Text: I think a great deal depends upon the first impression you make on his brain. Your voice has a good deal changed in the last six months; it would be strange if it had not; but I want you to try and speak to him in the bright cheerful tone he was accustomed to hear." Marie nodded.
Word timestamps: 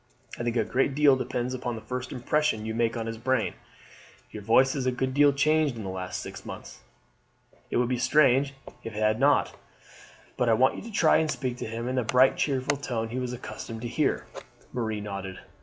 I 0.39 0.41
think 0.41 0.55
a 0.55 0.63
great 0.63 0.95
deal 0.95 1.15
depends 1.15 1.53
upon 1.53 1.75
the 1.75 1.81
first 1.81 2.11
impression 2.11 2.65
you 2.65 2.73
make 2.73 2.97
on 2.97 3.05
his 3.05 3.19
brain. 3.19 3.53
Your 4.31 4.41
voice 4.41 4.73
has 4.73 4.87
a 4.87 4.91
good 4.91 5.13
deal 5.13 5.31
changed 5.31 5.75
in 5.75 5.83
the 5.83 5.91
last 5.91 6.21
six 6.23 6.43
months; 6.43 6.79
it 7.69 7.77
would 7.77 7.87
be 7.87 7.99
strange 7.99 8.55
if 8.83 8.95
it 8.95 8.99
had 9.03 9.19
not; 9.19 9.53
but 10.37 10.49
I 10.49 10.53
want 10.53 10.75
you 10.75 10.81
to 10.81 10.91
try 10.91 11.17
and 11.17 11.29
speak 11.29 11.57
to 11.57 11.67
him 11.67 11.87
in 11.87 11.97
the 11.97 12.03
bright 12.03 12.35
cheerful 12.35 12.77
tone 12.77 13.09
he 13.09 13.19
was 13.19 13.31
accustomed 13.31 13.83
to 13.83 13.87
hear." 13.87 14.25
Marie 14.73 15.01
nodded. 15.01 15.37